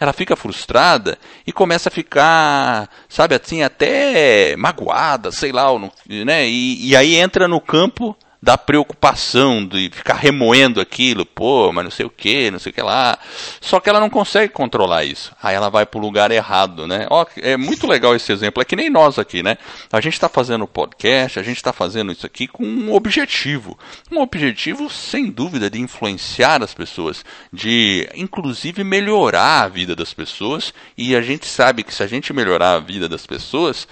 [0.00, 5.66] Ela fica frustrada e começa a ficar, sabe assim, até magoada, sei lá,
[6.06, 6.46] né?
[6.46, 11.90] E, e aí entra no campo da preocupação de ficar remoendo aquilo, pô, mas não
[11.90, 13.18] sei o que, não sei o que lá.
[13.60, 15.32] Só que ela não consegue controlar isso.
[15.42, 17.06] Aí ela vai para o lugar errado, né?
[17.10, 18.62] Ó, é muito legal esse exemplo.
[18.62, 19.58] É que nem nós aqui, né?
[19.92, 23.76] A gente está fazendo podcast, a gente está fazendo isso aqui com um objetivo.
[24.10, 30.72] Um objetivo, sem dúvida, de influenciar as pessoas, de inclusive melhorar a vida das pessoas.
[30.96, 33.88] E a gente sabe que se a gente melhorar a vida das pessoas,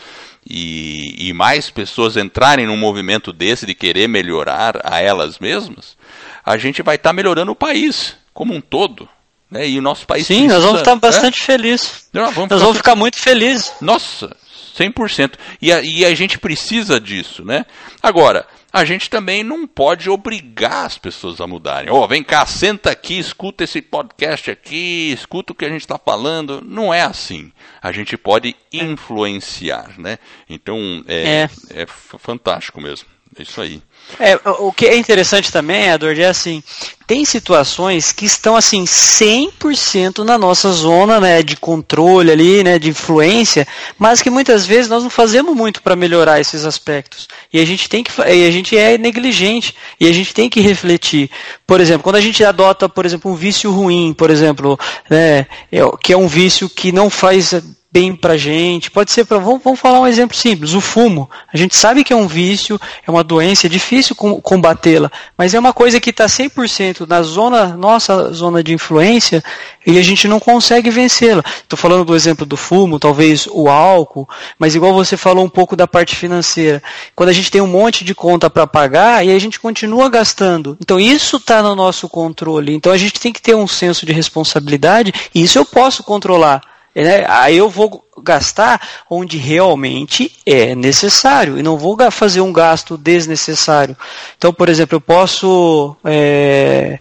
[0.48, 5.96] e, e mais pessoas entrarem num movimento desse de querer melhorar a elas mesmas,
[6.44, 9.09] a gente vai estar tá melhorando o país como um todo.
[9.50, 9.68] Né?
[9.68, 10.26] E o nosso país.
[10.26, 11.44] Sim, precisa, nós vamos estar tá bastante é?
[11.44, 12.09] felizes.
[12.12, 13.72] Nós vamos, nós vamos ficar muito felizes.
[13.80, 14.37] Nossa,
[14.76, 15.32] 100%.
[15.61, 17.44] E a, e a gente precisa disso.
[17.44, 17.64] Né?
[18.02, 18.46] Agora,
[18.77, 21.91] a gente também não pode obrigar as pessoas a mudarem.
[21.91, 25.81] Ó, oh, vem cá, senta aqui, escuta esse podcast aqui, escuta o que a gente
[25.81, 26.61] está falando.
[26.61, 27.51] Não é assim.
[27.81, 30.19] A gente pode influenciar, né?
[30.47, 31.83] Então é, é.
[31.83, 33.09] é fantástico mesmo.
[33.39, 33.83] É isso aí.
[34.19, 36.62] É, o que é interessante também, Edward, é assim,
[37.07, 42.90] tem situações que estão assim 100% na nossa zona, né, de controle ali, né, de
[42.90, 43.66] influência,
[43.99, 47.29] mas que muitas vezes nós não fazemos muito para melhorar esses aspectos.
[47.53, 50.61] E a gente tem que e a gente é negligente e a gente tem que
[50.61, 51.31] refletir.
[51.66, 54.79] Por exemplo, quando a gente adota, por exemplo, um vício ruim, por exemplo,
[55.11, 57.55] né, é, que é um vício que não faz
[57.97, 58.90] bem pra gente.
[58.90, 61.31] Pode ser para vamos, vamos falar um exemplo simples, o fumo.
[61.51, 65.59] A gente sabe que é um vício, é uma doença, é difícil combatê-la, mas é
[65.59, 69.42] uma coisa que está 100% na zona, nossa zona de influência,
[69.87, 71.42] e a gente não consegue vencê-la.
[71.62, 74.28] Estou falando do exemplo do fumo, talvez o álcool,
[74.59, 76.82] mas igual você falou um pouco da parte financeira.
[77.14, 80.76] Quando a gente tem um monte de conta para pagar e a gente continua gastando.
[80.80, 82.74] Então isso está no nosso controle.
[82.74, 86.76] Então a gente tem que ter um senso de responsabilidade e isso eu posso controlar.
[87.02, 87.26] Né?
[87.28, 88.80] Aí eu vou gastar
[89.11, 93.94] onde realmente é necessário e não vou fazer um gasto desnecessário.
[94.38, 96.98] Então, por exemplo, eu posso, é,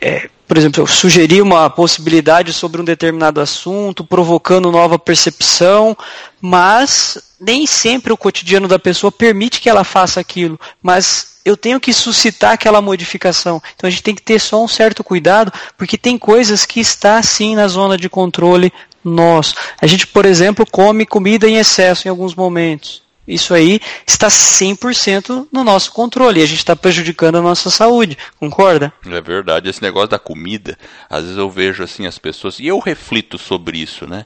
[0.00, 5.94] é, por exemplo, sugerir uma possibilidade sobre um determinado assunto, provocando nova percepção,
[6.40, 10.58] mas nem sempre o cotidiano da pessoa permite que ela faça aquilo.
[10.82, 13.62] Mas eu tenho que suscitar aquela modificação.
[13.76, 17.22] Então a gente tem que ter só um certo cuidado, porque tem coisas que está
[17.22, 18.72] sim na zona de controle
[19.08, 19.54] nós.
[19.80, 23.02] A gente, por exemplo, come comida em excesso em alguns momentos.
[23.26, 28.16] Isso aí está 100% no nosso controle e a gente está prejudicando a nossa saúde,
[28.38, 28.92] concorda?
[29.04, 30.78] É verdade, esse negócio da comida,
[31.10, 34.24] às vezes eu vejo assim as pessoas, e eu reflito sobre isso, né?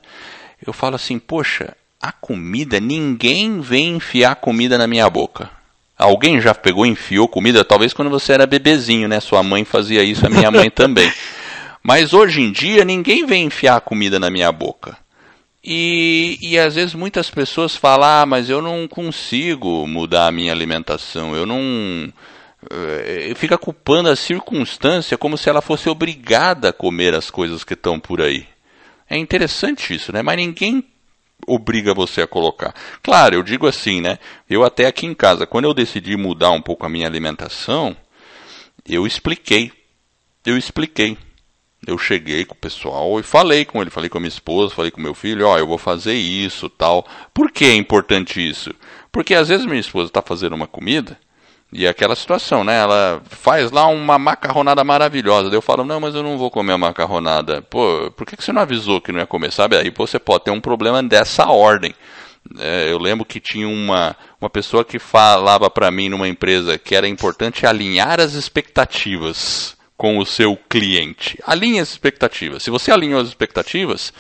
[0.65, 5.51] Eu falo assim, poxa, a comida, ninguém vem enfiar comida na minha boca.
[5.97, 7.65] Alguém já pegou e enfiou comida?
[7.65, 9.21] Talvez quando você era bebezinho, né?
[9.21, 11.11] Sua mãe fazia isso, a minha mãe também.
[11.83, 14.97] Mas hoje em dia ninguém vem enfiar comida na minha boca.
[15.63, 20.53] E, e às vezes muitas pessoas falam, ah, mas eu não consigo mudar a minha
[20.53, 22.13] alimentação, eu não.
[22.71, 27.75] Eh, fica culpando a circunstância como se ela fosse obrigada a comer as coisas que
[27.75, 28.47] estão por aí.
[29.09, 30.23] É interessante isso, né?
[30.23, 30.85] Mas ninguém
[31.47, 32.75] obriga você a colocar.
[33.03, 34.19] Claro, eu digo assim, né?
[34.49, 37.97] Eu até aqui em casa, quando eu decidi mudar um pouco a minha alimentação,
[38.89, 39.73] eu expliquei.
[40.45, 41.19] Eu expliquei
[41.87, 44.91] eu cheguei com o pessoal e falei com ele, falei com a minha esposa, falei
[44.91, 47.07] com meu filho, ó, oh, eu vou fazer isso, tal.
[47.33, 48.75] Por que é importante isso?
[49.11, 51.19] Porque às vezes minha esposa está fazendo uma comida
[51.73, 52.79] e é aquela situação, né?
[52.79, 55.49] Ela faz lá uma macarronada maravilhosa.
[55.49, 57.63] Daí eu falo, não, mas eu não vou comer a macarronada.
[57.63, 59.53] Pô, por que você não avisou que não ia comer?
[59.53, 59.77] Sabe?
[59.77, 61.95] Aí você pode ter um problema dessa ordem.
[62.59, 66.95] É, eu lembro que tinha uma, uma pessoa que falava para mim numa empresa que
[66.95, 71.39] era importante alinhar as expectativas com o seu cliente.
[71.47, 72.63] Alinhe as expectativas.
[72.63, 74.15] Se você alinhou as expectativas,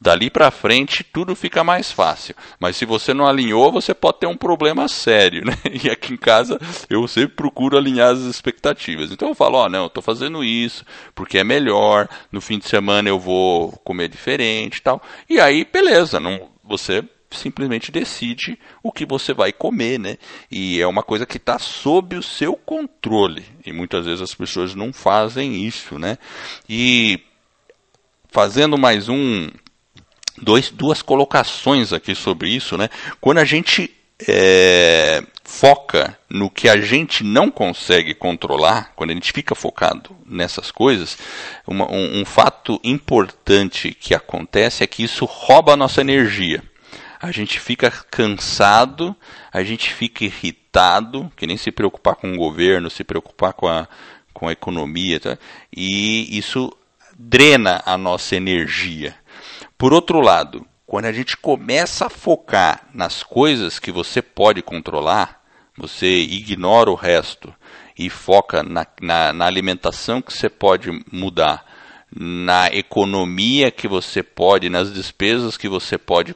[0.00, 2.34] dali para frente tudo fica mais fácil.
[2.58, 5.52] Mas se você não alinhou, você pode ter um problema sério, né?
[5.70, 9.12] E aqui em casa eu sempre procuro alinhar as expectativas.
[9.12, 10.82] Então eu falo, ó, oh, não, eu tô fazendo isso
[11.14, 12.08] porque é melhor.
[12.32, 15.02] No fim de semana eu vou comer diferente, tal.
[15.28, 20.16] E aí, beleza, não você simplesmente decide o que você vai comer, né?
[20.50, 23.44] E é uma coisa que está sob o seu controle.
[23.64, 26.16] E muitas vezes as pessoas não fazem isso, né?
[26.68, 27.20] E
[28.30, 29.48] fazendo mais um,
[30.40, 32.88] dois, duas colocações aqui sobre isso, né?
[33.20, 33.94] Quando a gente
[34.26, 40.70] é, foca no que a gente não consegue controlar, quando a gente fica focado nessas
[40.70, 41.18] coisas,
[41.66, 46.62] uma, um, um fato importante que acontece é que isso rouba a nossa energia
[47.20, 49.14] a gente fica cansado,
[49.52, 53.88] a gente fica irritado, que nem se preocupar com o governo, se preocupar com a,
[54.32, 55.38] com a economia, tá?
[55.74, 56.72] e isso
[57.18, 59.16] drena a nossa energia.
[59.76, 65.42] Por outro lado, quando a gente começa a focar nas coisas que você pode controlar,
[65.76, 67.52] você ignora o resto
[67.98, 71.64] e foca na, na, na alimentação que você pode mudar,
[72.14, 76.32] na economia que você pode, nas despesas que você pode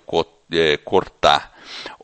[0.53, 1.53] é, cortar,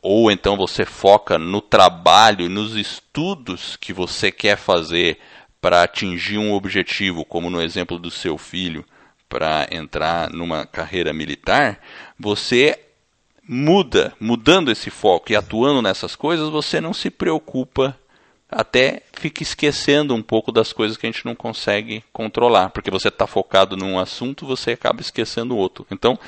[0.02, 5.18] ou então você foca no trabalho e nos estudos que você quer fazer
[5.60, 8.84] para atingir um objetivo, como no exemplo do seu filho,
[9.28, 11.80] para entrar numa carreira militar,
[12.18, 12.78] você
[13.46, 17.98] muda, mudando esse foco e atuando nessas coisas, você não se preocupa
[18.50, 23.08] até fica esquecendo um pouco das coisas que a gente não consegue controlar, porque você
[23.08, 25.86] está focado num assunto, você acaba esquecendo o outro.
[25.90, 26.18] Então,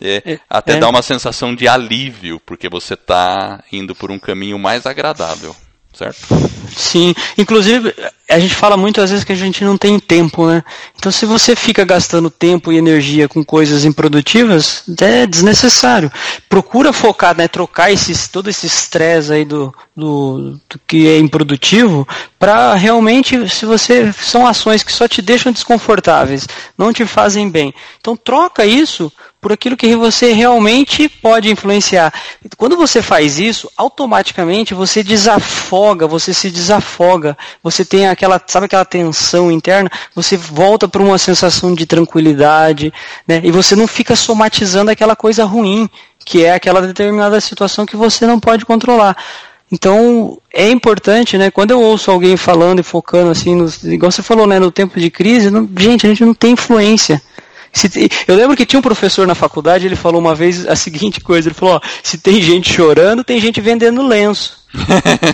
[0.00, 0.80] é, é, até é.
[0.80, 5.54] dá uma sensação de alívio, porque você está indo por um caminho mais agradável
[5.98, 6.28] certo?
[6.68, 7.92] Sim, inclusive
[8.28, 10.62] a gente fala muitas vezes que a gente não tem tempo, né?
[10.96, 16.12] Então se você fica gastando tempo e energia com coisas improdutivas, é desnecessário.
[16.48, 22.06] Procura focar, né, trocar esses, todo esse estresse aí do, do, do, que é improdutivo
[22.38, 27.72] para realmente, se você são ações que só te deixam desconfortáveis, não te fazem bem.
[27.98, 29.10] Então troca isso
[29.40, 32.12] por aquilo que você realmente pode influenciar.
[32.56, 38.84] Quando você faz isso, automaticamente você desafoga, você se desafoga, você tem aquela, sabe aquela
[38.84, 42.92] tensão interna, você volta para uma sensação de tranquilidade,
[43.26, 43.40] né?
[43.44, 45.88] E você não fica somatizando aquela coisa ruim,
[46.24, 49.16] que é aquela determinada situação que você não pode controlar.
[49.70, 51.50] Então, é importante, né?
[51.50, 54.98] Quando eu ouço alguém falando e focando assim, nos, igual você falou, né, no tempo
[54.98, 57.22] de crise, não, gente, a gente não tem influência.
[57.72, 61.20] Se, eu lembro que tinha um professor na faculdade, ele falou uma vez a seguinte
[61.20, 64.57] coisa, ele falou, ó, se tem gente chorando, tem gente vendendo lenço.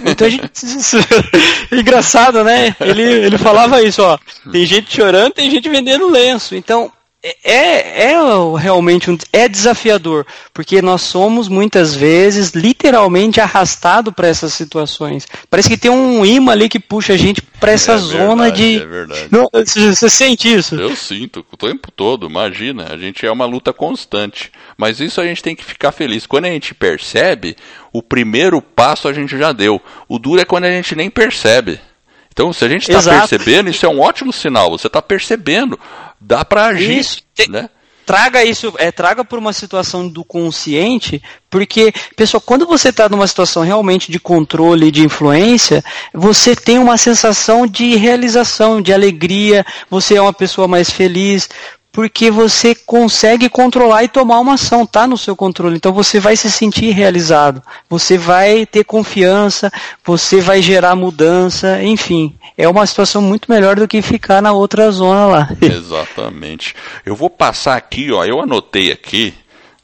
[0.07, 0.51] Então a gente,
[1.73, 2.75] engraçado, né?
[2.81, 4.18] Ele, ele falava isso, ó,
[4.51, 6.55] tem gente chorando, tem gente vendendo lenço.
[6.55, 6.92] Então,
[7.43, 14.53] é, é realmente um, é desafiador, porque nós somos muitas vezes literalmente arrastados para essas
[14.53, 15.27] situações.
[15.49, 18.73] Parece que tem um imã ali que puxa a gente para essa é zona verdade,
[18.73, 18.83] de.
[18.83, 19.29] É verdade.
[19.31, 20.75] Não, você, você sente isso?
[20.75, 22.93] Eu sinto o tempo todo, imagina.
[22.93, 24.53] A gente é uma luta constante.
[24.77, 26.27] Mas isso a gente tem que ficar feliz.
[26.27, 27.57] Quando a gente percebe,
[27.91, 29.81] o primeiro passo a gente já deu.
[30.07, 31.81] O duro é quando a gente nem percebe.
[32.35, 34.73] Então, se a gente está percebendo, isso é um ótimo sinal.
[34.73, 35.79] Você está percebendo
[36.25, 37.69] dá para agir, isso, né?
[38.07, 43.27] Traga isso, é, traga por uma situação do consciente, porque, pessoal, quando você está numa
[43.27, 45.83] situação realmente de controle, de influência,
[46.13, 51.49] você tem uma sensação de realização, de alegria, você é uma pessoa mais feliz,
[51.94, 55.76] porque você consegue controlar e tomar uma ação, está no seu controle.
[55.76, 59.72] Então você vai se sentir realizado, você vai ter confiança,
[60.04, 64.90] você vai gerar mudança, enfim, é uma situação muito melhor do que ficar na outra
[64.90, 65.48] zona lá.
[65.62, 66.74] Exatamente.
[67.07, 69.33] Eu vou passar aqui, ó, eu anotei aqui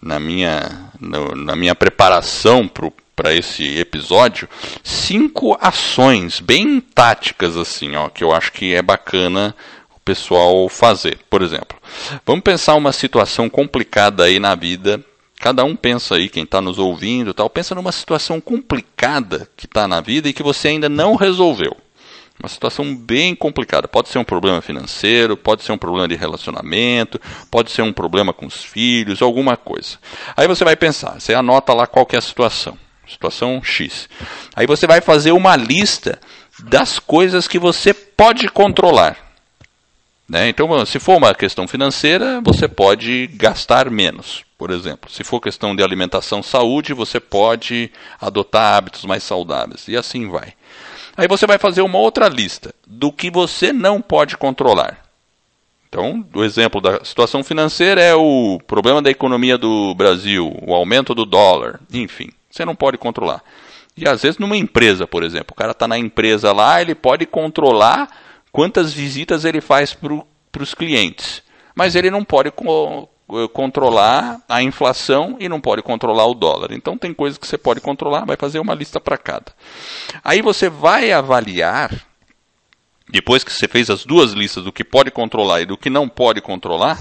[0.03, 2.69] na minha, no, na minha preparação
[3.15, 4.49] para esse episódio
[4.83, 9.55] cinco ações bem táticas assim, ó, que eu acho que é bacana
[10.05, 11.19] pessoal fazer.
[11.29, 11.79] Por exemplo,
[12.27, 15.03] vamos pensar uma situação complicada aí na vida.
[15.39, 19.89] Cada um pensa aí, quem está nos ouvindo, tal, pensa numa situação complicada que está
[19.89, 21.77] na vida e que você ainda não resolveu.
[22.39, 23.87] Uma situação bem complicada.
[23.87, 28.33] Pode ser um problema financeiro, pode ser um problema de relacionamento, pode ser um problema
[28.33, 29.99] com os filhos, alguma coisa.
[30.35, 32.79] Aí você vai pensar, você anota lá qual é a situação.
[33.07, 34.09] Situação X.
[34.55, 36.19] Aí você vai fazer uma lista
[36.61, 39.30] das coisas que você pode controlar.
[40.31, 40.49] Né?
[40.49, 45.11] Então, se for uma questão financeira, você pode gastar menos, por exemplo.
[45.11, 47.91] Se for questão de alimentação, saúde, você pode
[48.21, 49.89] adotar hábitos mais saudáveis.
[49.89, 50.53] E assim vai.
[51.17, 55.03] Aí você vai fazer uma outra lista do que você não pode controlar.
[55.89, 61.13] Então, o exemplo da situação financeira é o problema da economia do Brasil, o aumento
[61.13, 63.43] do dólar, enfim, você não pode controlar.
[63.97, 67.27] E às vezes numa empresa, por exemplo, o cara está na empresa lá, ele pode
[67.27, 68.09] controlar
[68.53, 71.43] quantas visitas ele faz para os clientes.
[71.75, 76.73] Mas ele não pode co eh, controlar a inflação e não pode controlar o dólar.
[76.73, 79.55] Então tem coisas que você pode controlar, vai fazer uma lista para cada.
[80.25, 81.95] Aí você vai avaliar,
[83.09, 86.09] depois que você fez as duas listas do que pode controlar e do que não
[86.09, 86.99] pode controlar,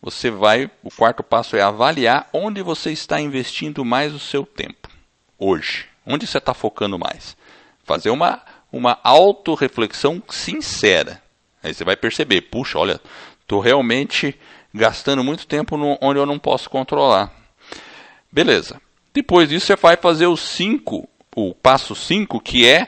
[0.00, 4.88] você vai, o quarto passo é avaliar onde você está investindo mais o seu tempo
[5.38, 5.86] hoje.
[6.06, 7.36] Onde você está focando mais?
[7.84, 8.40] Fazer uma
[8.76, 11.22] uma autorreflexão sincera.
[11.62, 13.00] Aí você vai perceber, puxa, olha,
[13.40, 14.38] estou realmente
[14.72, 17.32] gastando muito tempo no, onde eu não posso controlar.
[18.30, 18.80] Beleza.
[19.12, 22.86] Depois disso você vai fazer o 5, o passo 5, que é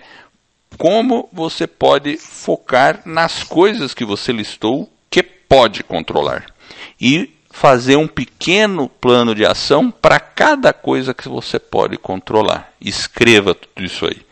[0.76, 6.46] como você pode focar nas coisas que você listou que pode controlar.
[7.00, 12.72] E fazer um pequeno plano de ação para cada coisa que você pode controlar.
[12.80, 14.27] Escreva tudo isso aí.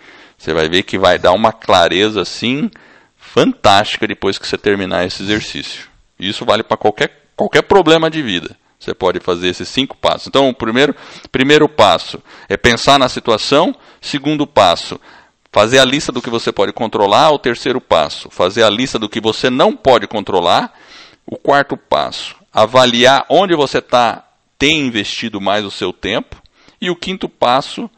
[0.47, 2.70] Você vai ver que vai dar uma clareza assim
[3.16, 5.88] fantástica depois que você terminar esse exercício.
[6.16, 8.57] Isso vale para qualquer, qualquer problema de vida.
[8.78, 10.28] Você pode fazer esses cinco passos.
[10.28, 10.94] Então, o primeiro,
[11.32, 13.74] primeiro passo é pensar na situação.
[14.01, 15.01] Segundo passo,
[15.51, 17.32] fazer a lista do que você pode controlar.
[17.32, 20.72] O terceiro passo, fazer a lista do que você não pode controlar.
[21.26, 24.24] O quarto passo, avaliar onde você tá,
[24.57, 26.40] tem investido mais o seu tempo.
[26.80, 27.90] E o quinto passo,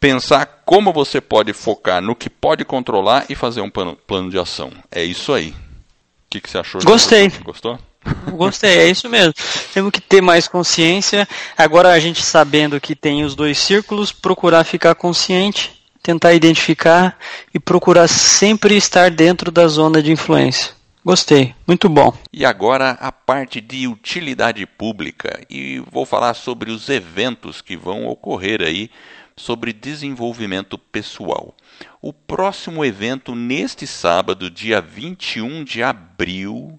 [0.00, 4.38] pensar como você pode focar no que pode controlar e fazer um plano, plano de
[4.38, 4.72] ação.
[4.90, 5.50] É isso aí.
[5.50, 6.80] O que, que você achou?
[6.82, 7.30] Gostei.
[7.42, 7.78] Gostou?
[8.32, 9.34] Gostei, é isso mesmo.
[9.72, 11.26] Temos que ter mais consciência.
[11.56, 17.18] Agora a gente sabendo que tem os dois círculos, procurar ficar consciente, tentar identificar
[17.52, 20.78] e procurar sempre estar dentro da zona de influência.
[21.04, 22.12] Gostei, muito bom.
[22.32, 28.06] E agora a parte de utilidade pública e vou falar sobre os eventos que vão
[28.06, 28.90] ocorrer aí
[29.38, 31.54] sobre desenvolvimento pessoal.
[32.02, 36.78] O próximo evento neste sábado, dia 21 de abril,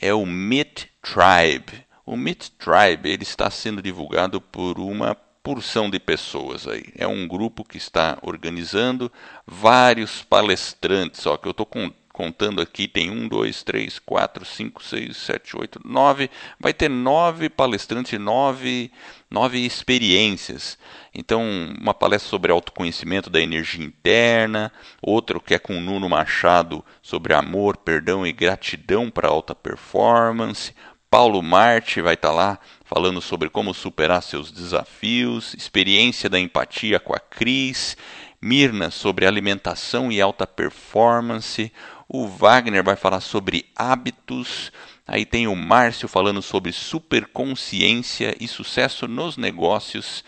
[0.00, 1.84] é o Meet Tribe.
[2.06, 6.84] O Meet Tribe ele está sendo divulgado por uma porção de pessoas aí.
[6.96, 9.10] É um grupo que está organizando
[9.46, 11.66] vários palestrantes, ó, que eu estou
[12.12, 16.30] contando aqui, tem um, dois, três, quatro, cinco, seis, sete, oito, nove.
[16.58, 18.92] Vai ter nove palestrantes, nove,
[19.30, 20.76] nove experiências.
[21.14, 21.42] Então,
[21.80, 27.76] uma palestra sobre autoconhecimento da energia interna, outra que é com Nuno Machado sobre amor,
[27.76, 30.74] perdão e gratidão para alta performance.
[31.08, 36.98] Paulo Marte vai estar tá lá falando sobre como superar seus desafios, experiência da empatia
[36.98, 37.96] com a Cris,
[38.42, 41.70] Mirna sobre alimentação e alta performance,
[42.08, 44.72] o Wagner vai falar sobre hábitos,
[45.10, 50.24] aí tem o Márcio falando sobre superconsciência e sucesso nos negócios.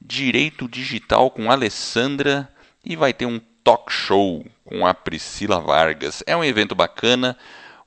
[0.00, 2.52] Direito Digital com Alessandra
[2.84, 6.22] e vai ter um talk show com a Priscila Vargas.
[6.26, 7.38] É um evento bacana.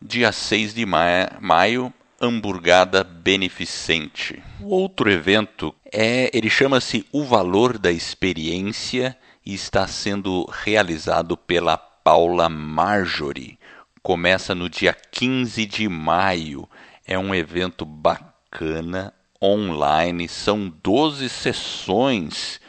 [0.01, 4.41] dia 6 de maio, hamburgada beneficente.
[4.59, 11.77] O outro evento é, ele chama-se O Valor da Experiência e está sendo realizado pela
[11.77, 13.59] Paula Marjorie.
[14.01, 16.67] Começa no dia 15 de maio.
[17.07, 22.59] É um evento bacana, online, são 12 sessões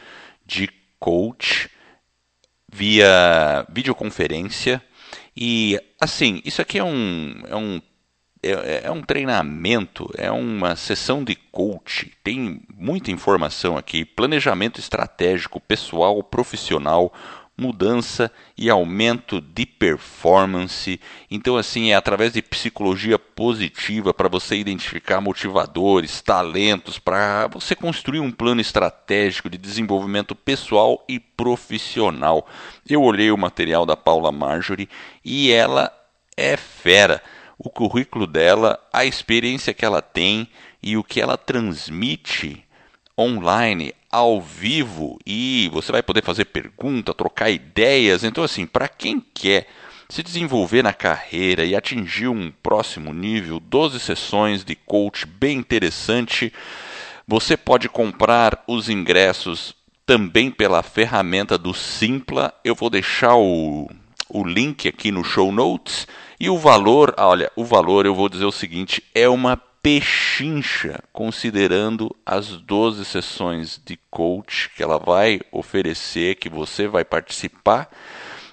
[0.45, 0.69] de
[0.99, 1.69] coach
[2.71, 4.81] via videoconferência.
[5.35, 7.81] E assim, isso aqui é um, é um
[8.41, 15.59] é, é, um treinamento, é uma sessão de coach, tem muita informação aqui, planejamento estratégico,
[15.59, 17.11] pessoal, profissional,
[17.59, 20.99] mudança e aumento de performance.
[21.29, 28.19] Então, assim, é através de psicologia positiva para você identificar motivadores, talentos, para você construir
[28.19, 32.47] um plano estratégico de desenvolvimento pessoal e profissional.
[32.89, 34.89] Eu olhei o material da Paula Marjorie
[35.23, 35.91] e ela
[36.37, 37.21] é fera.
[37.57, 40.47] O currículo dela, a experiência que ela tem
[40.81, 42.63] e o que ela transmite
[43.17, 48.23] online ao vivo e você vai poder fazer pergunta, trocar ideias.
[48.23, 49.67] Então, assim, para quem quer
[50.09, 56.51] se desenvolver na carreira e atingir um próximo nível, 12 sessões de coach bem interessante.
[57.27, 59.75] Você pode comprar os ingressos
[60.07, 62.51] também pela ferramenta do Simpla.
[62.63, 63.87] Eu vou deixar o,
[64.27, 66.07] o link aqui no show notes.
[66.39, 72.15] E o valor, olha, o valor eu vou dizer o seguinte: é uma pechincha, considerando
[72.25, 77.89] as 12 sessões de coach que ela vai oferecer, que você vai participar,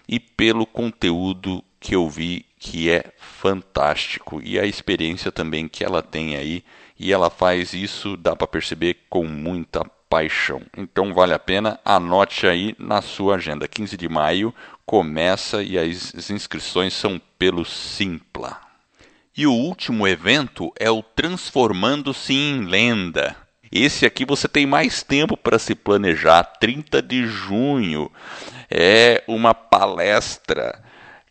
[0.09, 6.03] e pelo conteúdo que eu vi que é fantástico e a experiência também que ela
[6.03, 6.65] tem aí
[6.99, 10.63] e ela faz isso, dá para perceber com muita paixão.
[10.77, 13.69] Então vale a pena, anote aí na sua agenda.
[13.69, 14.55] 15 de maio
[14.85, 18.66] começa e as inscrições são pelo Simpla.
[19.39, 23.37] E o último evento é o Transformando-se em Lenda.
[23.71, 26.43] Esse aqui você tem mais tempo para se planejar.
[26.43, 28.11] 30 de junho
[28.71, 30.83] é uma palestra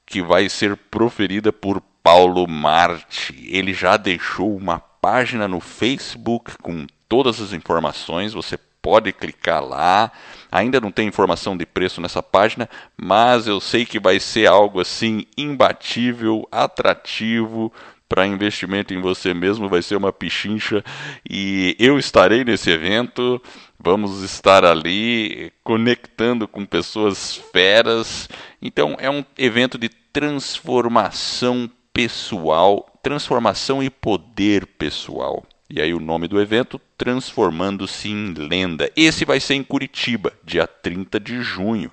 [0.05, 3.33] que vai ser proferida por Paulo Marte.
[3.49, 8.33] Ele já deixou uma página no Facebook com todas as informações.
[8.33, 10.11] Você pode clicar lá.
[10.51, 14.79] Ainda não tem informação de preço nessa página, mas eu sei que vai ser algo
[14.79, 17.73] assim imbatível, atrativo
[18.07, 20.83] para investimento em você mesmo, vai ser uma pichincha
[21.27, 23.41] e eu estarei nesse evento.
[23.79, 28.29] Vamos estar ali conectando com pessoas feras.
[28.61, 35.45] Então é um evento de transformação pessoal, transformação e poder pessoal.
[35.69, 38.89] E aí o nome do evento, Transformando-se em Lenda.
[38.95, 41.91] Esse vai ser em Curitiba, dia 30 de junho.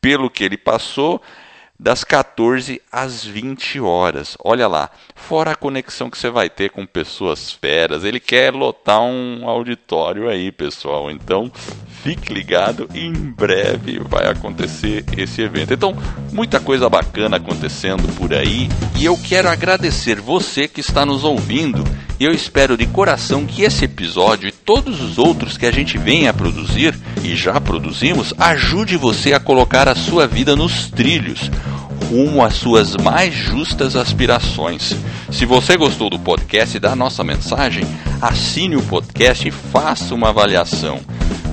[0.00, 1.22] Pelo que ele passou,
[1.78, 4.36] das 14 às 20 horas.
[4.42, 9.00] Olha lá, fora a conexão que você vai ter com pessoas feras, ele quer lotar
[9.00, 11.08] um auditório aí, pessoal.
[11.10, 11.50] Então,
[12.02, 15.72] fique ligado, em breve vai acontecer esse evento.
[15.72, 15.96] Então,
[16.32, 18.68] muita coisa bacana acontecendo por aí,
[18.98, 21.84] e eu quero agradecer você que está nos ouvindo.
[22.18, 25.96] E eu espero de coração que esse episódio e todos os outros que a gente
[25.96, 26.92] vem a produzir
[27.24, 31.50] e já produzimos ajude você a colocar a sua vida nos trilhos
[32.08, 34.96] rumo às suas mais justas aspirações.
[35.30, 37.84] Se você gostou do podcast e da nossa mensagem,
[38.20, 41.00] assine o podcast e faça uma avaliação.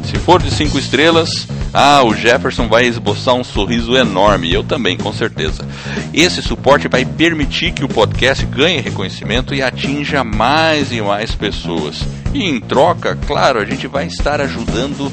[0.05, 4.95] Se for de cinco estrelas, ah, o Jefferson vai esboçar um sorriso enorme, eu também,
[4.95, 5.68] com certeza.
[6.13, 11.99] Esse suporte vai permitir que o podcast ganhe reconhecimento e atinja mais e mais pessoas.
[12.34, 15.11] E em troca, claro, a gente vai estar ajudando